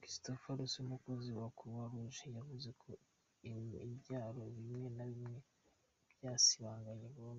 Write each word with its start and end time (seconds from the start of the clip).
Christopher 0.00 0.52
Rassi, 0.58 0.76
umukozi 0.84 1.28
wa 1.38 1.46
Croix 1.56 1.86
Rouge, 1.92 2.22
yavuze 2.36 2.68
ko 2.80 2.88
ibyaro 3.92 4.42
bimwe 4.56 4.82
na 4.96 5.04
bimwe 5.10 5.38
"byasibanganye 6.12 7.06
burundu. 7.14 7.34